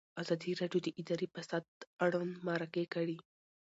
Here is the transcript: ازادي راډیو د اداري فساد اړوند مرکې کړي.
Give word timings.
ازادي 0.21 0.51
راډیو 0.61 0.81
د 0.83 0.87
اداري 1.01 1.27
فساد 1.35 1.63
اړوند 2.05 2.33
مرکې 2.47 2.85
کړي. 2.93 3.17